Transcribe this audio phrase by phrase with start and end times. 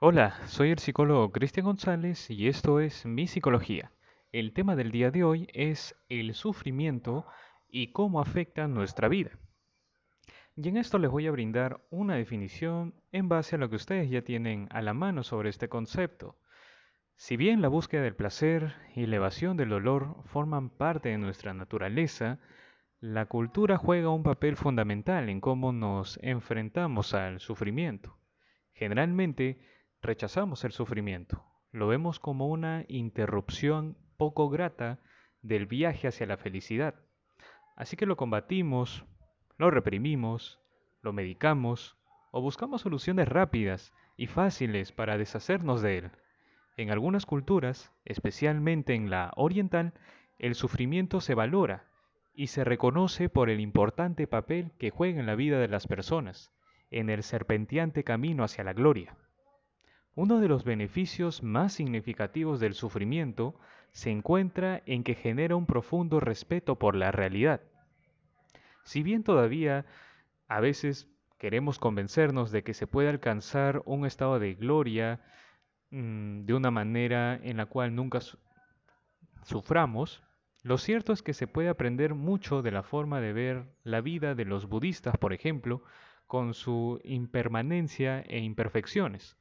[0.00, 3.90] Hola, soy el psicólogo Cristian González y esto es Mi Psicología.
[4.30, 7.26] El tema del día de hoy es el sufrimiento
[7.68, 9.32] y cómo afecta nuestra vida.
[10.54, 14.08] Y en esto les voy a brindar una definición en base a lo que ustedes
[14.08, 16.38] ya tienen a la mano sobre este concepto.
[17.16, 21.54] Si bien la búsqueda del placer y la evasión del dolor forman parte de nuestra
[21.54, 22.38] naturaleza,
[23.00, 28.16] la cultura juega un papel fundamental en cómo nos enfrentamos al sufrimiento.
[28.74, 29.58] Generalmente,
[30.02, 35.00] rechazamos el sufrimiento, lo vemos como una interrupción poco grata
[35.42, 36.94] del viaje hacia la felicidad.
[37.76, 39.04] Así que lo combatimos,
[39.56, 40.60] lo reprimimos,
[41.02, 41.96] lo medicamos
[42.30, 46.10] o buscamos soluciones rápidas y fáciles para deshacernos de él.
[46.76, 49.94] En algunas culturas, especialmente en la oriental,
[50.38, 51.88] el sufrimiento se valora
[52.34, 56.52] y se reconoce por el importante papel que juega en la vida de las personas,
[56.90, 59.16] en el serpenteante camino hacia la gloria.
[60.20, 63.54] Uno de los beneficios más significativos del sufrimiento
[63.92, 67.60] se encuentra en que genera un profundo respeto por la realidad.
[68.82, 69.86] Si bien todavía
[70.48, 71.06] a veces
[71.38, 75.20] queremos convencernos de que se puede alcanzar un estado de gloria
[75.90, 78.18] mm, de una manera en la cual nunca
[79.44, 80.24] suframos,
[80.64, 84.34] lo cierto es que se puede aprender mucho de la forma de ver la vida
[84.34, 85.84] de los budistas, por ejemplo,
[86.26, 89.38] con su impermanencia e imperfecciones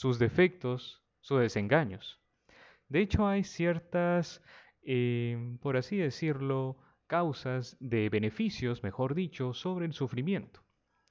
[0.00, 2.22] sus defectos, sus desengaños.
[2.88, 4.42] De hecho, hay ciertas,
[4.82, 10.64] eh, por así decirlo, causas de beneficios, mejor dicho, sobre el sufrimiento,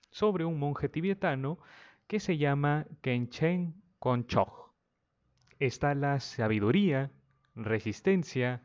[0.10, 1.60] sobre un monje tibetano
[2.08, 4.74] que se llama Kenchen Konchog.
[5.60, 7.12] Está la sabiduría,
[7.54, 8.64] resistencia,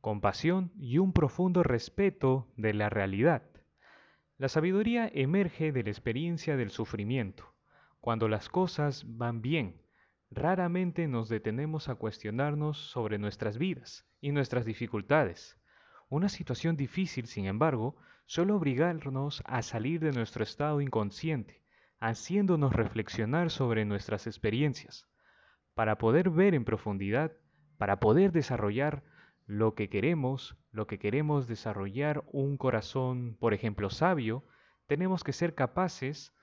[0.00, 3.42] compasión y un profundo respeto de la realidad.
[4.38, 7.53] La sabiduría emerge de la experiencia del sufrimiento
[8.04, 9.80] cuando las cosas van bien,
[10.30, 15.58] raramente nos detenemos a cuestionarnos sobre nuestras vidas y nuestras dificultades.
[16.10, 17.96] Una situación difícil, sin embargo,
[18.26, 21.62] suele obligarnos a salir de nuestro estado inconsciente,
[21.98, 25.08] haciéndonos reflexionar sobre nuestras experiencias,
[25.72, 27.32] para poder ver en profundidad,
[27.78, 29.02] para poder desarrollar
[29.46, 34.44] lo que queremos, lo que queremos desarrollar un corazón, por ejemplo, sabio,
[34.88, 36.34] tenemos que ser capaces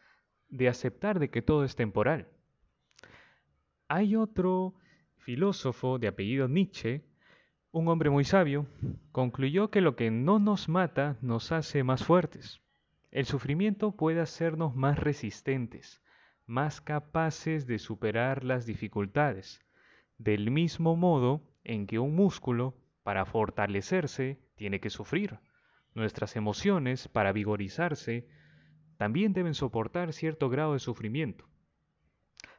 [0.52, 2.28] de aceptar de que todo es temporal.
[3.88, 4.76] Hay otro
[5.18, 7.04] filósofo de apellido Nietzsche,
[7.72, 8.68] un hombre muy sabio,
[9.12, 12.62] concluyó que lo que no nos mata nos hace más fuertes.
[13.12, 16.02] El sufrimiento puede hacernos más resistentes,
[16.46, 19.62] más capaces de superar las dificultades,
[20.18, 25.40] del mismo modo en que un músculo, para fortalecerse, tiene que sufrir.
[25.94, 28.28] Nuestras emociones, para vigorizarse,
[29.02, 31.50] también deben soportar cierto grado de sufrimiento.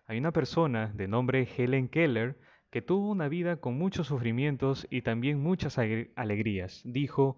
[0.07, 2.37] Hay una persona de nombre Helen Keller
[2.73, 6.83] que tuvo una vida con muchos sufrimientos y también muchas alegrías.
[6.85, 7.37] Dijo,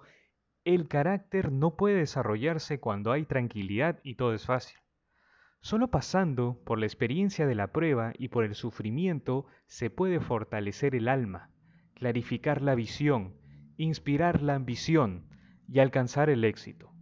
[0.65, 4.79] el carácter no puede desarrollarse cuando hay tranquilidad y todo es fácil.
[5.61, 10.95] Solo pasando por la experiencia de la prueba y por el sufrimiento se puede fortalecer
[10.95, 11.51] el alma,
[11.93, 13.35] clarificar la visión,
[13.77, 15.27] inspirar la ambición
[15.69, 16.94] y alcanzar el éxito.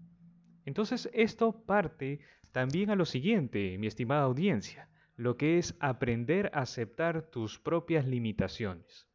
[0.65, 2.21] Entonces esto parte
[2.53, 8.07] también a lo siguiente, mi estimada audiencia, lo que es aprender a aceptar tus propias
[8.07, 9.07] limitaciones.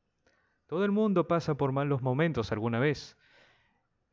[0.67, 3.17] Todo el mundo pasa por malos momentos alguna vez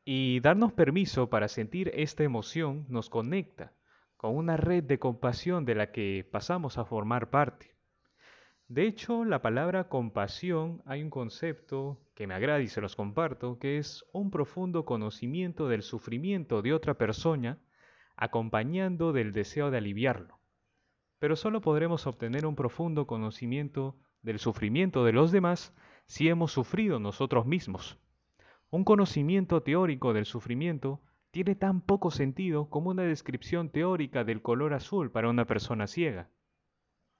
[0.05, 3.73] y darnos permiso para sentir esta emoción nos conecta
[4.17, 7.75] con una red de compasión de la que pasamos a formar parte.
[8.67, 13.59] De hecho, la palabra compasión hay un concepto que me agrada y se los comparto,
[13.59, 17.59] que es un profundo conocimiento del sufrimiento de otra persona
[18.15, 20.39] acompañando del deseo de aliviarlo.
[21.19, 25.75] Pero solo podremos obtener un profundo conocimiento del sufrimiento de los demás
[26.07, 27.99] si hemos sufrido nosotros mismos.
[28.69, 34.73] Un conocimiento teórico del sufrimiento tiene tan poco sentido como una descripción teórica del color
[34.73, 36.29] azul para una persona ciega.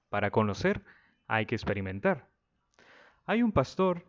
[0.08, 0.82] Para conocer,
[1.26, 2.30] hay que experimentar.
[3.26, 4.06] Hay un pastor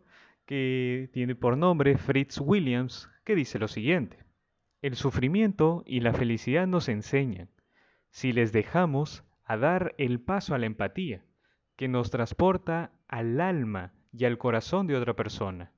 [0.48, 4.24] que tiene por nombre Fritz Williams que dice lo siguiente.
[4.80, 7.50] El sufrimiento y la felicidad nos enseñan,
[8.08, 11.22] si les dejamos, a dar el paso a la empatía,
[11.76, 15.70] que nos transporta al alma y al corazón de otra persona.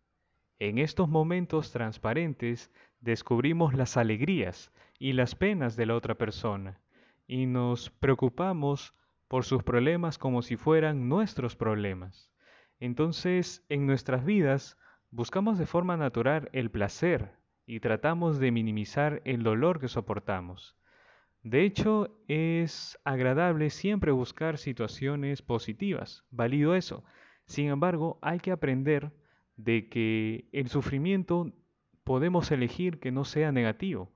[0.60, 2.70] En estos momentos transparentes
[3.00, 6.80] descubrimos las alegrías y las penas de la otra persona
[7.26, 8.94] y nos preocupamos
[9.26, 12.30] por sus problemas como si fueran nuestros problemas.
[12.80, 14.78] Entonces, en nuestras vidas,
[15.10, 17.30] buscamos de forma natural el placer
[17.66, 20.76] y tratamos de minimizar el dolor que soportamos.
[21.42, 27.04] De hecho, es agradable siempre buscar situaciones positivas, válido eso.
[27.44, 29.12] Sin embargo, hay que aprender
[29.56, 31.52] de que el sufrimiento
[32.02, 34.10] podemos elegir que no sea negativo.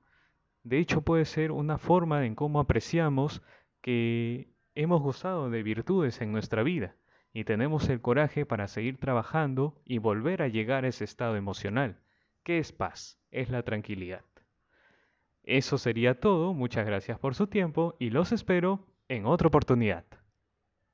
[0.62, 3.42] De hecho, puede ser una forma en cómo apreciamos
[3.82, 6.96] que hemos gozado de virtudes en nuestra vida
[7.34, 11.98] y tenemos el coraje para seguir trabajando y volver a llegar a ese estado emocional.
[12.44, 13.18] ¿Qué es paz?
[13.32, 14.24] Es la tranquilidad.
[15.42, 20.04] Eso sería todo, muchas gracias por su tiempo y los espero en otra oportunidad.